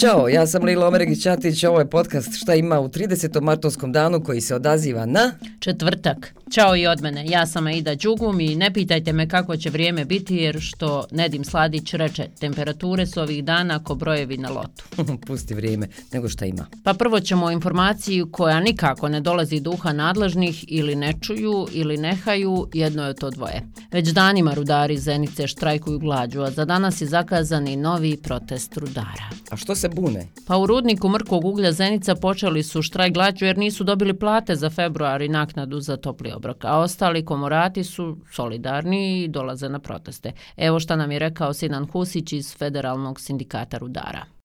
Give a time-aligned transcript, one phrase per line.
[0.00, 3.40] Ćao, ja sam Lilo Omeregić Ćatić, ovo je podcast Šta ima u 30.
[3.40, 5.32] martovskom danu koji se odaziva na...
[5.60, 6.34] Četvrtak.
[6.50, 10.04] Ćao i od mene, ja sam Aida Đugum i ne pitajte me kako će vrijeme
[10.04, 14.84] biti jer što Nedim Sladić reče, temperature su ovih dana ko brojevi na lotu.
[15.26, 16.66] Pusti vrijeme, nego šta ima.
[16.84, 21.96] Pa prvo ćemo o informaciju koja nikako ne dolazi duha nadležnih ili ne čuju ili
[21.96, 23.62] nehaju, jedno je to dvoje.
[23.92, 29.30] Već danima rudari Zenice štrajkuju glađu, a za danas je zakazani novi protest rudara.
[29.50, 30.28] A što se bune?
[30.46, 34.70] Pa u rudniku Mrkog uglja Zenica počeli su štraj glađu jer nisu dobili plate za
[34.70, 40.32] februar i naknadu za topli obrok, a ostali komorati su solidarni i dolaze na proteste.
[40.56, 44.37] Evo šta nam je rekao Sinan Husić iz Federalnog sindikata rudara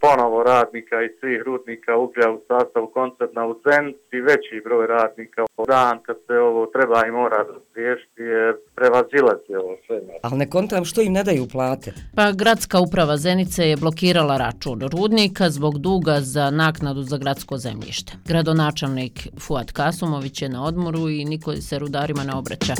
[0.00, 5.66] ponovo radnika i svih rudnika uglja u sastavu koncerna u Zenci, veći broj radnika u
[5.66, 10.00] dan kad se ovo treba i mora razriješiti jer prevazilazi ovo sve.
[10.22, 11.92] Ali ne kontam što im ne daju plate.
[12.16, 18.12] Pa gradska uprava Zenice je blokirala račun rudnika zbog duga za naknadu za gradsko zemljište.
[18.28, 22.74] Gradonačelnik Fuad Kasumović je na odmoru i niko se rudarima ne obraća.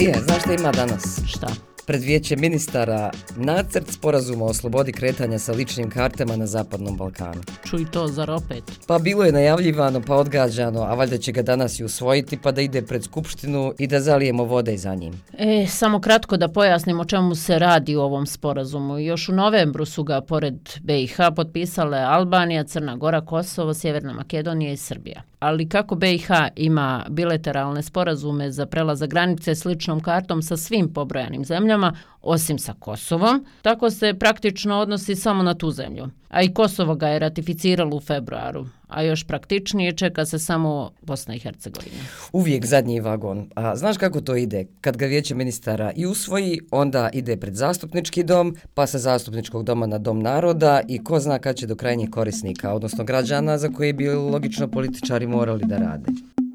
[0.00, 1.20] Je, znaš šta ima danas?
[1.26, 1.71] Šta?
[1.86, 7.42] Pred vijeće ministara nacrt sporazuma o slobodi kretanja sa ličnim kartama na Zapadnom Balkanu.
[7.64, 8.64] Čuj to, zar opet?
[8.86, 12.60] Pa bilo je najavljivano, pa odgađano, a valjda će ga danas i usvojiti, pa da
[12.60, 15.22] ide pred Skupštinu i da zalijemo vode za njim.
[15.38, 18.98] E, samo kratko da pojasnim o čemu se radi u ovom sporazumu.
[18.98, 24.76] Još u novembru su ga, pored BiH, potpisale Albanija, Crna Gora, Kosovo, Sjeverna Makedonija i
[24.76, 30.92] Srbija ali kako BiH ima bilateralne sporazume za prelaza granice s ličnom kartom sa svim
[30.92, 36.08] pobrojanim zemljama, osim sa Kosovom, tako se praktično odnosi samo na tu zemlju.
[36.28, 41.34] A i Kosovo ga je ratificiralo u februaru, a još praktičnije čeka se samo Bosna
[41.34, 42.02] i Hercegovina.
[42.32, 43.50] Uvijek zadnji vagon.
[43.54, 44.66] A znaš kako to ide?
[44.80, 49.86] Kad ga vijeće ministara i usvoji, onda ide pred zastupnički dom, pa sa zastupničkog doma
[49.86, 53.92] na dom naroda i ko zna kad će do krajnjih korisnika, odnosno građana za koje
[53.92, 56.12] bi logično političari morali da rade.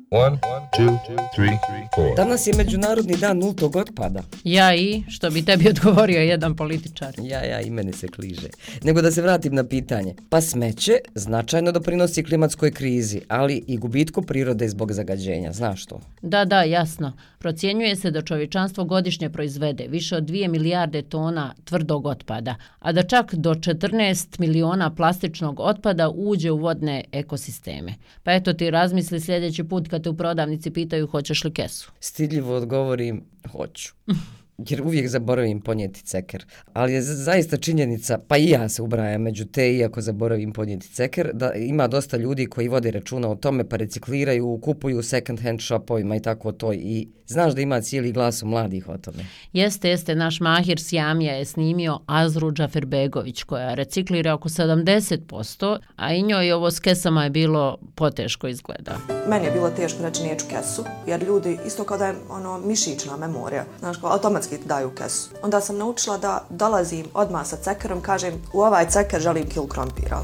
[0.09, 0.39] One,
[0.77, 0.97] two,
[1.36, 1.59] three,
[1.95, 2.15] four.
[2.15, 4.23] Danas je Međunarodni dan nultog otpada.
[4.43, 7.14] Ja i, što bi tebi odgovorio jedan političar.
[7.21, 8.48] Ja, ja, i meni se kliže.
[8.83, 10.15] Nego da se vratim na pitanje.
[10.30, 15.54] Pa smeće značajno doprinosi klimatskoj krizi, ali i gubitku prirode zbog zagađenja.
[15.54, 15.99] Znaš to?
[16.21, 17.14] Da, da, jasno.
[17.39, 23.04] Procjenjuje se da čovječanstvo godišnje proizvede više od 2 milijarde tona tvrdog otpada, a da
[23.04, 27.93] čak do 14 miliona plastičnog otpada uđe u vodne ekosisteme.
[28.23, 31.91] Pa eto ti razmisli sljedeći put kad te u prodavnici pitaju hoćeš li kesu.
[31.99, 33.93] Stidljivo odgovorim, hoću.
[34.57, 36.45] jer uvijek zaboravim ponijeti ceker.
[36.73, 41.31] Ali je zaista činjenica, pa i ja se ubrajam među te, iako zaboravim ponijeti ceker,
[41.33, 46.15] da ima dosta ljudi koji vode računa o tome, pa recikliraju, kupuju second hand shopovima
[46.15, 46.73] i tako to.
[46.73, 49.25] I znaš da ima cijeli glas u mladih o tome.
[49.53, 56.23] Jeste, jeste, naš Mahir Sjamija je snimio Azru Džaferbegović, koja reciklira oko 70%, a i
[56.23, 58.97] njoj ovo s kesama je bilo poteško izgleda.
[59.29, 63.17] Meni je bilo teško reći neću kesu, jer ljudi, isto kao da je ono, mišićna
[63.17, 65.30] memorija, znaš, kao automatski automatski daju kesu.
[65.43, 70.21] Onda sam naučila da dolazim odmah sa cekerom, kažem u ovaj ceker želim kil krompira.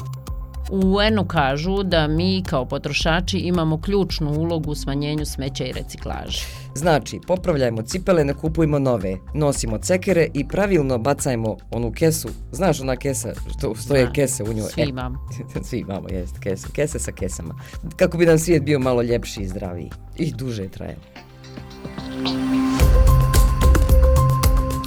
[0.72, 6.46] U UN-u kažu da mi kao potrošači imamo ključnu ulogu u smanjenju smeća i reciklaže.
[6.76, 12.30] Znači, popravljajmo cipele, ne kupujemo nove, nosimo cekere i pravilno bacajmo onu kesu.
[12.52, 14.70] Znaš ona kesa, što stoje Zna, kese u njoj?
[14.70, 15.28] Svi e, imamo.
[15.56, 17.56] E, svi imamo, jest, kese, kese sa kesama.
[17.96, 19.90] Kako bi nam svijet bio malo ljepši i zdraviji.
[20.16, 20.98] I duže traje.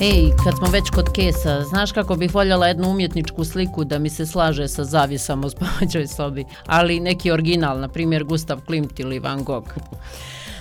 [0.00, 4.10] Ej, kad smo već kod kesa, znaš kako bih voljela jednu umjetničku sliku da mi
[4.10, 9.18] se slaže sa zavisom u spavaćoj sobi, ali neki original, na primjer Gustav Klimt ili
[9.18, 9.68] Van Gogh.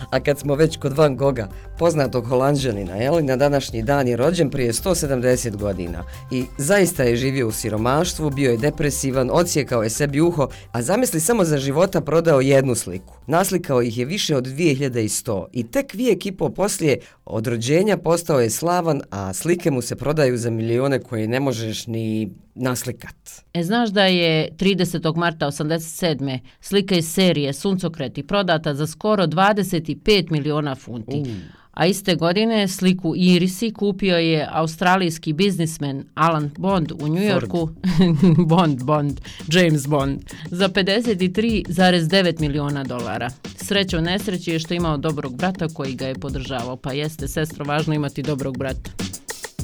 [0.09, 1.47] A kad smo već kod Van Goga,
[1.77, 7.47] poznatog holandžanina, jel, na današnji dan je rođen prije 170 godina i zaista je živio
[7.47, 12.41] u siromaštvu, bio je depresivan, ocijekao je sebi uho, a zamisli samo za života prodao
[12.41, 13.13] jednu sliku.
[13.27, 18.39] Naslikao ih je više od 2100 i tek vijek i po poslije od rođenja postao
[18.39, 23.15] je slavan, a slike mu se prodaju za milione koje ne možeš ni naslikat.
[23.53, 25.15] E, znaš da je 30.
[25.15, 26.39] marta 87.
[26.61, 31.19] slika iz serije Suncokreti prodata za skoro 25 miliona funti.
[31.21, 31.27] Uh.
[31.75, 37.69] A iste godine sliku Irisi kupio je australijski biznismen Alan Bond u New Yorku.
[38.49, 40.19] Bond, Bond, James Bond.
[40.51, 43.29] Za 53,9 miliona dolara.
[43.55, 46.75] Sreća u nesreći je što imao dobrog brata koji ga je podržavao.
[46.75, 48.91] Pa jeste, sestro, važno imati dobrog brata.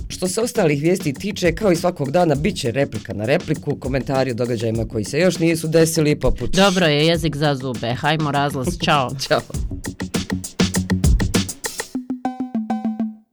[0.08, 4.32] Što se ostalih vijesti tiče, kao i svakog dana, bit će replika na repliku, komentari
[4.32, 6.56] o događajima koji se još nisu desili, poput...
[6.56, 7.94] Dobro je, jezik za zube.
[7.94, 8.68] Hajmo razlaz.
[8.86, 9.10] Ćao.
[9.28, 9.42] Ćao.